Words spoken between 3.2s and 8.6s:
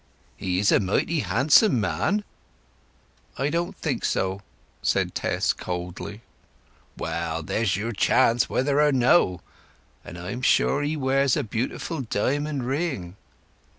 "I don't think so," said Tess coldly. "Well, there's your chance,